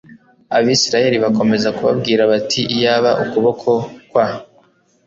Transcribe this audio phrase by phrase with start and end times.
[0.57, 3.71] Abisirayeli bakomeza kubabwira bati iyaba ukuboko
[4.09, 4.25] kwa